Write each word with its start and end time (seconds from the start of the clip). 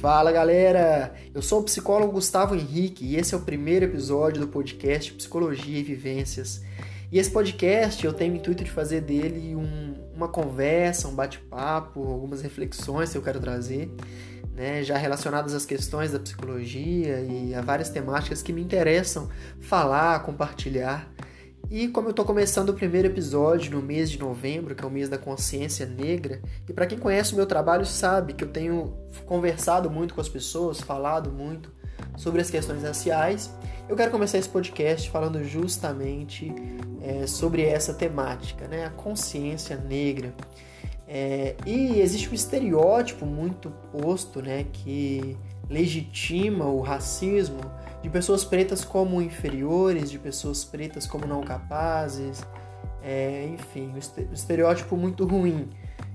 Fala 0.00 0.32
galera, 0.32 1.12
eu 1.34 1.42
sou 1.42 1.60
o 1.60 1.62
psicólogo 1.62 2.12
Gustavo 2.12 2.54
Henrique 2.54 3.04
e 3.04 3.16
esse 3.16 3.34
é 3.34 3.36
o 3.36 3.42
primeiro 3.42 3.84
episódio 3.84 4.40
do 4.40 4.48
podcast 4.48 5.12
Psicologia 5.12 5.78
e 5.78 5.82
Vivências. 5.82 6.62
E 7.12 7.18
esse 7.18 7.30
podcast 7.30 8.02
eu 8.02 8.14
tenho 8.14 8.32
o 8.32 8.36
intuito 8.38 8.64
de 8.64 8.70
fazer 8.70 9.02
dele 9.02 9.54
um, 9.54 9.94
uma 10.14 10.26
conversa, 10.26 11.06
um 11.06 11.14
bate-papo, 11.14 12.02
algumas 12.02 12.40
reflexões 12.40 13.12
que 13.12 13.18
eu 13.18 13.20
quero 13.20 13.38
trazer, 13.40 13.94
né, 14.54 14.82
já 14.82 14.96
relacionadas 14.96 15.52
às 15.52 15.66
questões 15.66 16.12
da 16.12 16.18
psicologia 16.18 17.20
e 17.20 17.54
a 17.54 17.60
várias 17.60 17.90
temáticas 17.90 18.40
que 18.40 18.54
me 18.54 18.62
interessam 18.62 19.28
falar, 19.60 20.20
compartilhar. 20.20 21.12
E 21.70 21.86
como 21.86 22.08
eu 22.08 22.10
estou 22.10 22.24
começando 22.24 22.70
o 22.70 22.74
primeiro 22.74 23.06
episódio 23.06 23.70
no 23.70 23.80
mês 23.80 24.10
de 24.10 24.18
novembro, 24.18 24.74
que 24.74 24.82
é 24.82 24.86
o 24.86 24.90
mês 24.90 25.08
da 25.08 25.16
consciência 25.16 25.86
negra, 25.86 26.42
e 26.68 26.72
para 26.72 26.84
quem 26.84 26.98
conhece 26.98 27.32
o 27.32 27.36
meu 27.36 27.46
trabalho 27.46 27.86
sabe 27.86 28.32
que 28.32 28.42
eu 28.42 28.48
tenho 28.48 28.92
conversado 29.24 29.88
muito 29.88 30.12
com 30.12 30.20
as 30.20 30.28
pessoas, 30.28 30.80
falado 30.80 31.30
muito 31.30 31.70
sobre 32.16 32.40
as 32.40 32.50
questões 32.50 32.82
raciais, 32.82 33.54
eu 33.88 33.94
quero 33.94 34.10
começar 34.10 34.38
esse 34.38 34.48
podcast 34.48 35.08
falando 35.10 35.44
justamente 35.44 36.52
é, 37.00 37.24
sobre 37.28 37.62
essa 37.62 37.94
temática, 37.94 38.66
né? 38.66 38.86
a 38.86 38.90
consciência 38.90 39.76
negra. 39.76 40.34
É, 41.06 41.54
e 41.64 42.00
existe 42.00 42.28
um 42.30 42.34
estereótipo 42.34 43.24
muito 43.24 43.70
posto 43.92 44.42
né, 44.42 44.66
que 44.72 45.36
legitima 45.68 46.64
o 46.66 46.80
racismo 46.80 47.60
de 48.02 48.08
pessoas 48.08 48.44
pretas 48.44 48.84
como 48.84 49.20
inferiores, 49.20 50.10
de 50.10 50.18
pessoas 50.18 50.64
pretas 50.64 51.06
como 51.06 51.26
não 51.26 51.42
capazes, 51.42 52.42
é, 53.02 53.46
enfim, 53.52 53.92
um 53.94 54.32
estereótipo 54.32 54.96
muito 54.96 55.24
ruim 55.26 55.68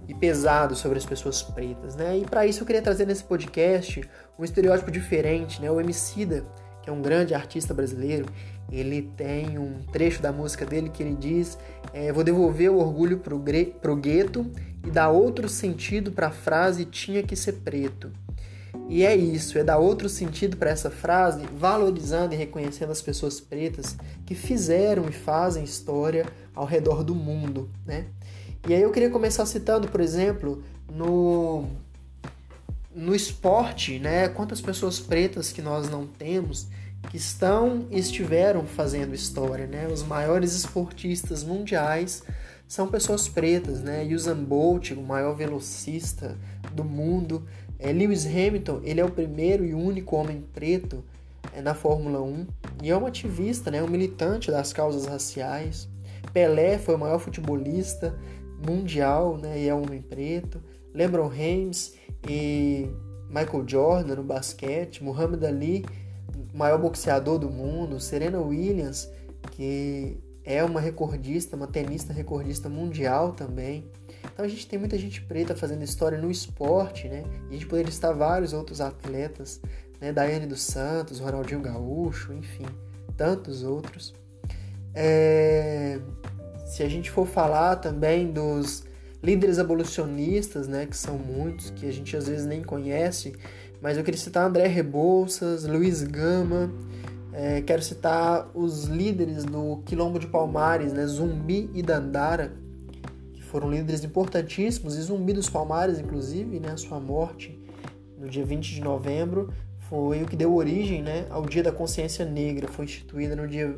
e 0.08 0.14
pesado 0.14 0.76
sobre 0.76 0.98
as 0.98 1.06
pessoas 1.06 1.42
pretas, 1.42 1.96
né? 1.96 2.18
E 2.18 2.26
para 2.26 2.46
isso 2.46 2.62
eu 2.62 2.66
queria 2.66 2.82
trazer 2.82 3.06
nesse 3.06 3.24
podcast 3.24 4.02
um 4.38 4.44
estereótipo 4.44 4.92
diferente, 4.92 5.62
né? 5.62 5.70
O 5.70 5.80
Emicida, 5.80 6.44
que 6.82 6.90
é 6.90 6.94
um 6.94 7.02
grande 7.02 7.34
artista 7.34 7.74
brasileiro, 7.74 8.26
ele 8.72 9.12
tem 9.16 9.58
um 9.58 9.80
trecho 9.92 10.22
da 10.22 10.32
música 10.32 10.66
dele 10.66 10.90
que 10.90 11.02
ele 11.02 11.16
diz: 11.16 11.58
é, 11.94 12.12
"Vou 12.12 12.24
devolver 12.24 12.72
o 12.72 12.78
orgulho 12.78 13.20
pro, 13.20 13.42
pro 13.82 13.96
gueto 13.96 14.52
e 14.86 14.92
dar 14.92 15.10
outro 15.10 15.50
sentido 15.50 16.12
para 16.12 16.28
a 16.28 16.32
frase 16.32 16.86
tinha 16.86 17.24
que 17.24 17.36
ser 17.36 17.54
preto." 17.54 18.12
E 18.88 19.04
é 19.04 19.16
isso, 19.16 19.58
é 19.58 19.64
dar 19.64 19.78
outro 19.78 20.08
sentido 20.08 20.58
para 20.58 20.70
essa 20.70 20.90
frase, 20.90 21.46
valorizando 21.58 22.34
e 22.34 22.38
reconhecendo 22.38 22.92
as 22.92 23.02
pessoas 23.02 23.40
pretas 23.40 23.98
que 24.26 24.36
fizeram 24.36 25.08
e 25.10 25.12
fazem 25.12 25.64
história 25.64 26.26
ao 26.54 26.66
redor 26.66 27.04
do 27.04 27.16
mundo, 27.16 27.70
né? 27.86 28.06
E 28.68 28.74
aí 28.74 28.82
eu 28.82 28.92
queria 28.92 29.10
começar 29.10 29.46
citando, 29.46 29.88
por 29.88 30.02
exemplo, 30.02 30.64
no 30.92 31.66
no 32.96 33.14
esporte, 33.14 34.00
né? 34.00 34.30
Quantas 34.30 34.62
pessoas 34.62 35.02
pretas 35.02 35.52
que 35.52 35.62
nós 35.62 35.90
não 35.90 36.08
temos 36.08 36.68
que 37.10 37.18
estão 37.18 37.86
e 37.92 38.00
estiveram 38.00 38.66
fazendo 38.66 39.14
história, 39.14 39.68
né? 39.68 39.88
Os 39.88 40.02
maiores 40.02 40.54
esportistas 40.56 41.44
mundiais 41.44 42.24
são 42.68 42.88
pessoas 42.88 43.28
pretas, 43.28 43.82
né? 43.82 44.04
Usain 44.04 44.44
Bolt, 44.44 44.92
o 44.92 45.02
maior 45.02 45.36
velocista 45.36 46.38
do 46.74 46.84
mundo, 46.84 47.46
é, 47.78 47.92
Lewis 47.92 48.26
Hamilton, 48.26 48.82
ele 48.84 49.00
é 49.00 49.06
o 49.06 49.12
primeiro 49.12 49.66
e 49.66 49.74
único 49.74 50.16
homem 50.16 50.44
preto 50.54 51.04
é, 51.54 51.62
na 51.62 51.74
Fórmula 51.74 52.22
1 52.22 52.48
e 52.84 52.90
é 52.90 52.98
um 52.98 53.06
ativista, 53.06 53.70
né, 53.70 53.82
um 53.84 53.88
militante 53.88 54.50
das 54.50 54.74
causas 54.74 55.06
raciais. 55.06 55.88
Pelé 56.34 56.78
foi 56.78 56.96
o 56.96 56.98
maior 56.98 57.20
futebolista 57.20 58.18
mundial 58.66 59.38
né, 59.38 59.60
e 59.62 59.68
é 59.68 59.76
um 59.76 59.84
homem 59.84 60.02
preto. 60.02 60.62
LeBron 60.94 61.32
James 61.32 61.94
e 62.28 62.90
Michael 63.30 63.64
Jordan 63.68 64.16
no 64.16 64.24
basquete. 64.24 65.04
Muhammad 65.04 65.44
Ali, 65.44 65.86
maior 66.54 66.80
boxeador 66.80 67.38
do 67.38 67.50
mundo. 67.50 68.00
Serena 68.00 68.40
Williams, 68.40 69.10
que 69.52 70.18
é 70.46 70.64
uma 70.64 70.80
recordista, 70.80 71.56
uma 71.56 71.68
tenista 71.68 72.14
recordista 72.14 72.70
mundial 72.70 73.34
também. 73.34 73.90
Então 74.32 74.46
a 74.46 74.48
gente 74.48 74.68
tem 74.68 74.78
muita 74.78 74.98
gente 74.98 75.22
preta 75.22 75.56
fazendo 75.56 75.84
história 75.84 76.18
no 76.18 76.30
esporte, 76.30 77.08
né? 77.08 77.24
E 77.46 77.50
a 77.50 77.54
gente 77.54 77.66
poderia 77.66 77.90
listar 77.90 78.16
vários 78.16 78.54
outros 78.54 78.80
atletas, 78.80 79.60
né? 80.00 80.14
Daiane 80.14 80.46
dos 80.46 80.62
Santos, 80.62 81.20
Ronaldinho 81.20 81.62
Gaúcho, 81.62 82.32
enfim, 82.34 82.66
tantos 83.18 83.64
outros. 83.64 84.14
É... 84.94 86.00
Se 86.68 86.84
a 86.84 86.90
gente 86.90 87.10
for 87.10 87.26
falar 87.26 87.78
também 87.78 88.32
dos 88.32 88.84
líderes 89.24 89.58
abolicionistas, 89.58 90.68
né? 90.68 90.86
Que 90.86 90.96
são 90.96 91.18
muitos, 91.18 91.72
que 91.72 91.88
a 91.88 91.92
gente 91.92 92.16
às 92.16 92.28
vezes 92.28 92.46
nem 92.46 92.62
conhece, 92.62 93.34
mas 93.82 93.98
eu 93.98 94.04
queria 94.04 94.20
citar 94.20 94.48
André 94.48 94.68
Rebouças, 94.68 95.66
Luiz 95.66 96.04
Gama, 96.04 96.72
é, 97.38 97.62
quero 97.62 97.82
citar 97.82 98.50
os 98.54 98.86
líderes 98.86 99.44
do 99.44 99.84
Quilombo 99.86 100.18
de 100.18 100.28
Palmares, 100.28 100.94
né? 100.94 101.06
Zumbi 101.06 101.70
e 101.74 101.82
Dandara, 101.82 102.54
foram 103.42 103.70
líderes 103.70 104.04
importantíssimos, 104.04 104.98
e 104.98 105.02
Zumbi 105.02 105.34
dos 105.34 105.50
Palmares, 105.50 106.00
inclusive, 106.00 106.60
né, 106.60 106.72
a 106.72 106.78
sua 106.78 107.00
morte 107.00 107.58
no 108.18 108.28
dia 108.28 108.44
20 108.44 108.74
de 108.74 108.82
novembro 108.82 109.54
foi 109.90 110.24
o 110.24 110.26
que 110.26 110.36
deu 110.36 110.54
origem 110.54 111.02
né, 111.02 111.26
ao 111.30 111.46
Dia 111.46 111.62
da 111.62 111.72
Consciência 111.72 112.26
Negra, 112.26 112.68
foi 112.68 112.86
instituída 112.86 113.36
no 113.36 113.48
dia 113.48 113.78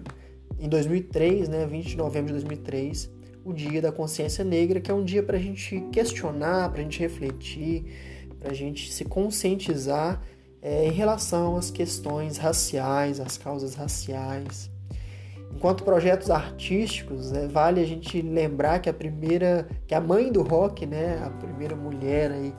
em 0.59 0.69
2003, 0.69 1.49
né, 1.49 1.65
20 1.65 1.89
de 1.89 1.97
novembro 1.97 2.27
de 2.27 2.33
2003, 2.33 3.09
o 3.43 3.53
Dia 3.53 3.81
da 3.81 3.91
Consciência 3.91 4.43
Negra, 4.43 4.79
que 4.79 4.89
é 4.89 4.93
um 4.93 5.03
dia 5.03 5.21
para 5.21 5.37
a 5.37 5.39
gente 5.39 5.81
questionar, 5.91 6.69
para 6.69 6.79
a 6.79 6.83
gente 6.83 6.99
refletir, 6.99 7.85
para 8.39 8.51
a 8.51 8.53
gente 8.53 8.91
se 8.91 9.03
conscientizar 9.03 10.21
é, 10.61 10.87
em 10.87 10.91
relação 10.91 11.57
às 11.57 11.69
questões 11.69 12.37
raciais, 12.37 13.19
às 13.19 13.37
causas 13.37 13.75
raciais. 13.75 14.69
Enquanto 15.53 15.83
projetos 15.83 16.29
artísticos, 16.29 17.31
né, 17.31 17.47
vale 17.47 17.81
a 17.81 17.85
gente 17.85 18.21
lembrar 18.21 18.79
que 18.79 18.89
a 18.89 18.93
primeira, 18.93 19.67
que 19.87 19.95
a 19.95 20.01
mãe 20.01 20.31
do 20.31 20.43
rock, 20.43 20.85
né, 20.85 21.21
a 21.25 21.29
primeira 21.29 21.75
mulher 21.75 22.31
aí 22.31 22.53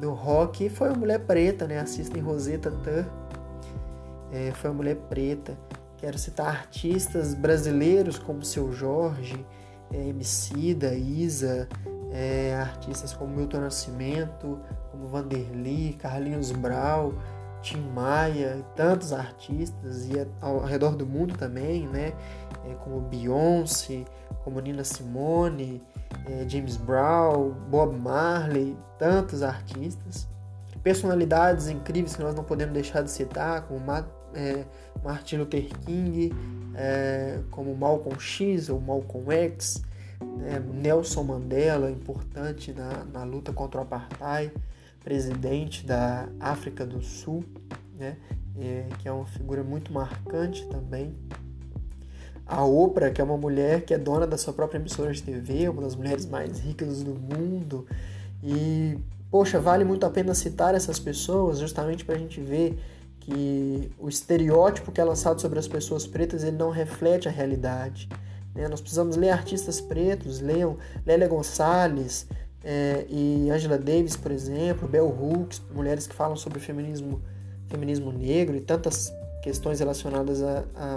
do 0.00 0.12
rock 0.12 0.68
foi 0.68 0.88
uma 0.88 0.98
mulher 0.98 1.20
preta, 1.20 1.66
né, 1.66 1.78
assistem 1.78 2.22
Rosetta 2.22 2.70
Tur, 2.70 3.06
é, 4.32 4.50
foi 4.52 4.70
uma 4.70 4.76
mulher 4.76 4.96
preta. 5.08 5.56
Quero 5.98 6.18
citar 6.18 6.48
artistas 6.48 7.32
brasileiros 7.34 8.18
como 8.18 8.44
Seu 8.44 8.72
Jorge, 8.72 9.46
é, 9.92 10.08
Emicida, 10.08 10.94
Isa, 10.94 11.68
é, 12.12 12.54
artistas 12.54 13.12
como 13.12 13.34
Milton 13.34 13.60
Nascimento, 13.60 14.60
como 14.90 15.08
Vanderly, 15.08 15.94
Carlinhos 15.98 16.52
Brau, 16.52 17.14
Tim 17.62 17.80
Maia, 17.94 18.64
tantos 18.76 19.12
artistas 19.12 20.06
e 20.06 20.26
ao 20.40 20.60
redor 20.60 20.94
do 20.94 21.06
mundo 21.06 21.36
também, 21.38 21.86
né? 21.88 22.12
É, 22.68 22.74
como 22.80 23.00
Beyoncé, 23.00 24.04
como 24.44 24.60
Nina 24.60 24.84
Simone, 24.84 25.82
é, 26.26 26.48
James 26.48 26.76
Brown, 26.76 27.52
Bob 27.70 27.96
Marley, 27.96 28.76
tantos 28.98 29.42
artistas. 29.42 30.28
Personalidades 30.82 31.68
incríveis 31.68 32.16
que 32.16 32.22
nós 32.22 32.34
não 32.34 32.42
podemos 32.42 32.74
deixar 32.74 33.02
de 33.02 33.10
citar, 33.10 33.62
como 33.62 33.80
é, 34.34 34.64
Martin 35.04 35.36
Luther 35.36 35.68
King, 35.78 36.32
é, 36.74 37.38
como 37.52 37.74
Malcolm 37.76 38.18
X 38.18 38.68
ou 38.68 38.80
Malcolm 38.80 39.30
X, 39.30 39.80
né? 40.22 40.60
Nelson 40.60 41.22
Mandela, 41.22 41.90
importante 41.90 42.72
na, 42.72 43.04
na 43.04 43.24
luta 43.24 43.52
contra 43.52 43.80
o 43.80 43.82
apartheid 43.82 44.52
presidente 45.02 45.84
da 45.84 46.28
África 46.38 46.86
do 46.86 47.02
Sul, 47.02 47.44
né? 47.98 48.16
É, 48.58 48.86
que 48.98 49.08
é 49.08 49.12
uma 49.12 49.26
figura 49.26 49.62
muito 49.62 49.92
marcante 49.92 50.66
também. 50.66 51.14
A 52.46 52.64
Oprah, 52.64 53.10
que 53.10 53.20
é 53.20 53.24
uma 53.24 53.36
mulher 53.36 53.82
que 53.82 53.94
é 53.94 53.98
dona 53.98 54.26
da 54.26 54.36
sua 54.36 54.52
própria 54.52 54.78
emissora 54.78 55.12
de 55.12 55.22
TV, 55.22 55.68
uma 55.68 55.82
das 55.82 55.96
mulheres 55.96 56.26
mais 56.26 56.60
ricas 56.60 57.02
do 57.02 57.14
mundo. 57.14 57.86
E, 58.42 58.98
poxa, 59.30 59.58
vale 59.58 59.84
muito 59.84 60.04
a 60.04 60.10
pena 60.10 60.34
citar 60.34 60.74
essas 60.74 60.98
pessoas 60.98 61.58
justamente 61.58 62.04
para 62.04 62.16
a 62.16 62.18
gente 62.18 62.40
ver 62.40 62.78
que 63.20 63.90
o 63.98 64.08
estereótipo 64.08 64.90
que 64.90 65.00
é 65.00 65.04
lançado 65.04 65.40
sobre 65.40 65.58
as 65.58 65.68
pessoas 65.68 66.06
pretas 66.06 66.42
ele 66.42 66.56
não 66.56 66.70
reflete 66.70 67.28
a 67.28 67.30
realidade. 67.30 68.08
Né? 68.54 68.68
Nós 68.68 68.80
precisamos 68.80 69.16
ler 69.16 69.30
artistas 69.30 69.80
pretos, 69.80 70.40
leiam 70.40 70.76
Lélia 71.06 71.28
Gonçalves, 71.28 72.26
é, 72.64 73.04
e 73.08 73.50
Angela 73.50 73.76
Davis, 73.76 74.16
por 74.16 74.30
exemplo, 74.30 74.86
Bell 74.86 75.08
Hooks, 75.08 75.60
mulheres 75.74 76.06
que 76.06 76.14
falam 76.14 76.36
sobre 76.36 76.60
feminismo, 76.60 77.20
feminismo 77.68 78.12
negro 78.12 78.56
e 78.56 78.60
tantas 78.60 79.12
questões 79.42 79.80
relacionadas 79.80 80.40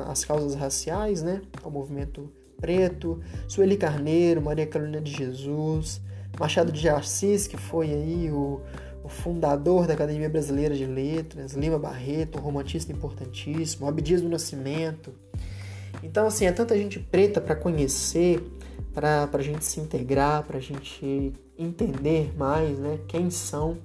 às 0.07 0.23
causas 0.23 0.53
raciais, 0.53 1.23
né, 1.23 1.41
ao 1.63 1.71
movimento 1.71 2.31
preto, 2.59 3.19
Sueli 3.47 3.75
Carneiro, 3.75 4.41
Maria 4.41 4.67
Carolina 4.67 5.01
de 5.01 5.11
Jesus, 5.11 5.99
Machado 6.39 6.71
de 6.71 6.87
Assis, 6.87 7.47
que 7.47 7.57
foi 7.57 7.91
aí 7.91 8.31
o, 8.31 8.61
o 9.03 9.09
fundador 9.09 9.87
da 9.87 9.93
Academia 9.93 10.29
Brasileira 10.29 10.75
de 10.75 10.85
Letras, 10.85 11.53
Lima 11.53 11.79
Barreto, 11.79 12.37
um 12.37 12.41
romantista 12.41 12.91
importantíssimo, 12.91 13.87
Abdias 13.87 14.21
do 14.21 14.29
Nascimento. 14.29 15.11
Então, 16.03 16.27
assim, 16.27 16.45
é 16.45 16.51
tanta 16.51 16.77
gente 16.77 16.99
preta 16.99 17.41
para 17.41 17.55
conhecer, 17.55 18.41
para 18.93 19.29
a 19.31 19.41
gente 19.41 19.65
se 19.65 19.79
integrar, 19.79 20.43
para 20.43 20.57
a 20.57 20.61
gente 20.61 21.33
entender 21.57 22.33
mais 22.37 22.77
né, 22.77 22.99
quem 23.07 23.29
são. 23.29 23.77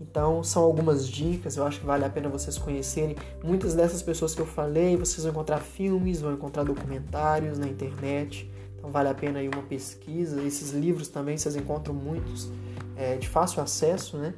Então, 0.00 0.44
são 0.44 0.62
algumas 0.62 1.08
dicas, 1.08 1.56
eu 1.56 1.66
acho 1.66 1.80
que 1.80 1.86
vale 1.86 2.04
a 2.04 2.08
pena 2.08 2.28
vocês 2.28 2.56
conhecerem. 2.56 3.16
Muitas 3.42 3.74
dessas 3.74 4.00
pessoas 4.00 4.34
que 4.34 4.40
eu 4.40 4.46
falei, 4.46 4.96
vocês 4.96 5.24
vão 5.24 5.32
encontrar 5.32 5.58
filmes, 5.58 6.20
vão 6.20 6.32
encontrar 6.32 6.62
documentários 6.62 7.58
na 7.58 7.66
internet. 7.66 8.48
Então, 8.76 8.90
vale 8.90 9.08
a 9.08 9.14
pena 9.14 9.40
aí 9.40 9.48
uma 9.48 9.62
pesquisa. 9.62 10.40
Esses 10.42 10.70
livros 10.70 11.08
também 11.08 11.36
vocês 11.36 11.56
encontram 11.56 11.94
muitos 11.94 12.48
é, 12.96 13.16
de 13.16 13.28
fácil 13.28 13.60
acesso 13.60 14.16
né, 14.16 14.34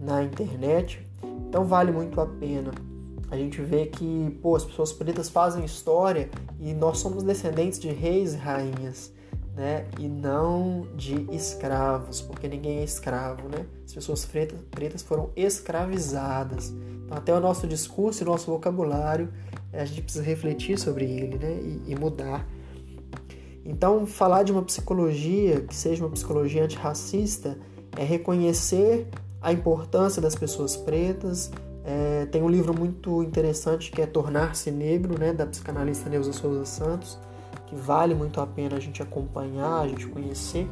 na 0.00 0.22
internet. 0.24 1.06
Então, 1.48 1.64
vale 1.64 1.92
muito 1.92 2.20
a 2.20 2.26
pena. 2.26 2.72
A 3.34 3.38
gente 3.38 3.60
vê 3.60 3.86
que 3.86 4.38
pô, 4.40 4.56
as 4.56 4.64
pessoas 4.64 4.92
pretas 4.92 5.28
fazem 5.28 5.64
história 5.64 6.30
e 6.60 6.72
nós 6.72 6.98
somos 6.98 7.22
descendentes 7.22 7.78
de 7.78 7.88
reis 7.88 8.34
e 8.34 8.36
rainhas 8.36 9.12
né? 9.54 9.86
E 9.98 10.08
não 10.08 10.86
de 10.96 11.26
escravos, 11.32 12.20
porque 12.20 12.48
ninguém 12.48 12.78
é 12.78 12.84
escravo, 12.84 13.48
né? 13.48 13.66
As 13.84 13.92
pessoas 13.92 14.24
pretas, 14.24 14.58
pretas 14.70 15.02
foram 15.02 15.30
escravizadas. 15.36 16.70
Então, 17.04 17.16
até 17.16 17.32
o 17.32 17.40
nosso 17.40 17.66
discurso 17.66 18.22
e 18.22 18.26
nosso 18.26 18.50
vocabulário, 18.50 19.32
a 19.72 19.84
gente 19.84 20.02
precisa 20.02 20.24
refletir 20.24 20.78
sobre 20.78 21.04
ele, 21.04 21.38
né? 21.38 21.52
E, 21.86 21.92
e 21.92 21.96
mudar. 21.96 22.46
Então, 23.64 24.06
falar 24.06 24.42
de 24.42 24.52
uma 24.52 24.62
psicologia 24.62 25.60
que 25.62 25.74
seja 25.74 26.04
uma 26.04 26.10
psicologia 26.10 26.64
antirracista 26.64 27.56
é 27.96 28.04
reconhecer 28.04 29.06
a 29.40 29.52
importância 29.52 30.20
das 30.20 30.34
pessoas 30.34 30.76
pretas. 30.76 31.50
É, 31.84 32.26
tem 32.26 32.42
um 32.42 32.48
livro 32.48 32.72
muito 32.76 33.22
interessante 33.22 33.90
que 33.90 34.00
é 34.00 34.06
Tornar-se 34.06 34.70
Negro, 34.70 35.18
né, 35.18 35.32
da 35.32 35.44
psicanalista 35.44 36.08
Neuza 36.08 36.32
Souza 36.32 36.64
Santos, 36.64 37.18
que 37.66 37.76
vale 37.76 38.14
muito 38.14 38.40
a 38.40 38.46
pena 38.46 38.76
a 38.76 38.80
gente 38.80 39.02
acompanhar, 39.02 39.80
a 39.82 39.88
gente 39.88 40.06
conhecer, 40.06 40.66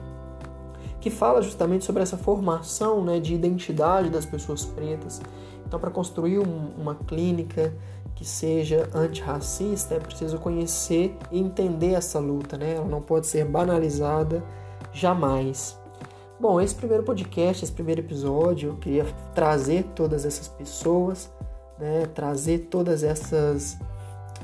que 1.00 1.10
fala 1.10 1.42
justamente 1.42 1.84
sobre 1.84 2.02
essa 2.02 2.16
formação 2.16 3.04
né, 3.04 3.20
de 3.20 3.34
identidade 3.34 4.08
das 4.08 4.24
pessoas 4.24 4.64
pretas. 4.64 5.20
Então, 5.66 5.78
para 5.78 5.90
construir 5.90 6.38
um, 6.38 6.70
uma 6.78 6.94
clínica 6.94 7.74
que 8.14 8.24
seja 8.24 8.88
antirracista, 8.94 9.94
é 9.94 9.98
preciso 9.98 10.38
conhecer 10.38 11.16
e 11.30 11.38
entender 11.40 11.94
essa 11.94 12.18
luta, 12.18 12.56
né? 12.56 12.74
Ela 12.74 12.86
não 12.86 13.00
pode 13.00 13.26
ser 13.26 13.44
banalizada 13.44 14.44
jamais. 14.92 15.81
Bom, 16.42 16.60
esse 16.60 16.74
primeiro 16.74 17.04
podcast, 17.04 17.62
esse 17.62 17.72
primeiro 17.72 18.00
episódio, 18.00 18.70
eu 18.70 18.74
queria 18.74 19.04
trazer 19.32 19.84
todas 19.94 20.24
essas 20.26 20.48
pessoas, 20.48 21.30
né? 21.78 22.04
trazer 22.06 22.66
todas 22.68 23.04
essas 23.04 23.78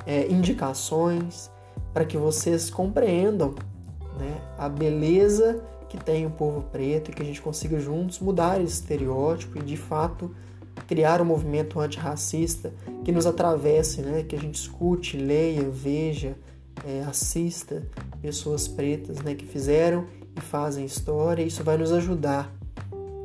é, 0.07 0.29
indicações, 0.29 1.51
para 1.93 2.05
que 2.05 2.17
vocês 2.17 2.71
compreendam 2.71 3.53
né, 4.17 4.41
a 4.57 4.69
beleza 4.69 5.61
que 5.89 5.97
tem 5.97 6.25
o 6.25 6.31
povo 6.31 6.63
preto 6.71 7.11
e 7.11 7.15
que 7.15 7.21
a 7.21 7.25
gente 7.25 7.43
consiga 7.43 7.81
juntos 7.81 8.21
mudar 8.21 8.61
esse 8.61 8.75
estereótipo 8.75 9.59
e 9.59 9.63
de 9.65 9.77
fato 9.77 10.33
criar 10.87 11.21
um 11.21 11.25
movimento 11.25 11.81
antirracista 11.81 12.73
que 13.05 13.11
nos 13.11 13.27
atravesse, 13.27 14.03
né, 14.03 14.23
que 14.23 14.37
a 14.37 14.41
gente 14.41 14.55
escute, 14.55 15.17
leia, 15.17 15.69
veja, 15.69 16.37
é, 16.87 17.03
assista 17.03 17.83
pessoas 18.23 18.69
pretas 18.69 19.21
né, 19.21 19.35
que 19.35 19.45
fizeram 19.45 20.07
e 20.39 20.41
fazem 20.41 20.85
história. 20.85 21.43
Isso 21.43 21.63
vai 21.63 21.77
nos 21.77 21.93
ajudar 21.93 22.53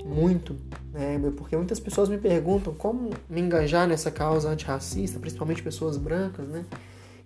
muito, 0.06 0.56
né, 0.92 1.20
porque 1.38 1.56
muitas 1.56 1.80
pessoas 1.80 2.10
me 2.10 2.18
perguntam 2.18 2.74
como 2.74 3.10
me 3.30 3.42
engajar 3.42 3.88
nessa 3.88 4.12
causa 4.12 4.50
antirracista, 4.50 5.20
principalmente 5.20 5.64
pessoas 5.64 5.98
brancas, 5.98 6.48
né? 6.48 6.66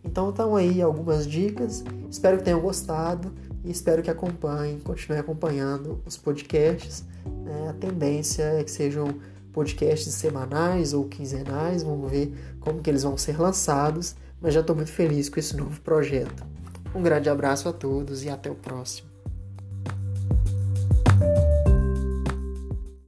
Então 0.03 0.29
estão 0.29 0.55
aí 0.55 0.81
algumas 0.81 1.27
dicas. 1.27 1.83
Espero 2.09 2.37
que 2.37 2.43
tenham 2.43 2.61
gostado 2.61 3.33
e 3.63 3.71
espero 3.71 4.01
que 4.01 4.09
acompanhem, 4.09 4.79
continuem 4.79 5.19
acompanhando 5.19 6.01
os 6.05 6.15
podcasts. 6.15 7.03
Né? 7.43 7.69
A 7.69 7.73
tendência 7.73 8.43
é 8.43 8.63
que 8.63 8.71
sejam 8.71 9.15
podcasts 9.51 10.13
semanais 10.13 10.93
ou 10.93 11.05
quinzenais. 11.05 11.83
Vamos 11.83 12.09
ver 12.09 12.33
como 12.59 12.81
que 12.81 12.89
eles 12.89 13.03
vão 13.03 13.17
ser 13.17 13.39
lançados. 13.39 14.15
Mas 14.39 14.53
já 14.53 14.61
estou 14.61 14.75
muito 14.75 14.91
feliz 14.91 15.27
com 15.29 15.39
esse 15.39 15.57
novo 15.57 15.81
projeto. 15.81 16.45
Um 16.95 17.01
grande 17.01 17.29
abraço 17.29 17.67
a 17.67 17.73
todos 17.73 18.23
e 18.23 18.29
até 18.29 18.49
o 18.49 18.55
próximo. 18.55 19.16